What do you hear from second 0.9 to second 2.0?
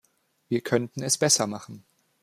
es besser machen.